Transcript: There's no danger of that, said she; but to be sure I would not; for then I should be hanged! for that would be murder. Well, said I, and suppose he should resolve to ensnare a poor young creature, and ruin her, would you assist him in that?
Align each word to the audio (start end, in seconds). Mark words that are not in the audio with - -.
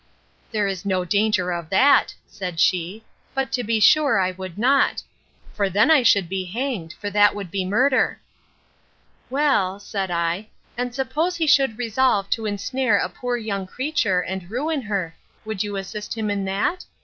There's 0.51 0.83
no 0.83 1.05
danger 1.05 1.51
of 1.51 1.69
that, 1.69 2.15
said 2.25 2.59
she; 2.59 3.03
but 3.35 3.51
to 3.51 3.63
be 3.63 3.79
sure 3.79 4.17
I 4.17 4.31
would 4.31 4.57
not; 4.57 5.03
for 5.53 5.69
then 5.69 5.91
I 5.91 6.01
should 6.01 6.27
be 6.27 6.43
hanged! 6.45 6.93
for 6.93 7.11
that 7.11 7.35
would 7.35 7.51
be 7.51 7.63
murder. 7.63 8.19
Well, 9.29 9.79
said 9.79 10.09
I, 10.09 10.47
and 10.75 10.95
suppose 10.95 11.35
he 11.35 11.45
should 11.45 11.77
resolve 11.77 12.31
to 12.31 12.47
ensnare 12.47 12.97
a 12.97 13.09
poor 13.09 13.37
young 13.37 13.67
creature, 13.67 14.21
and 14.21 14.49
ruin 14.49 14.81
her, 14.81 15.13
would 15.45 15.61
you 15.63 15.75
assist 15.75 16.17
him 16.17 16.31
in 16.31 16.45
that? 16.45 16.83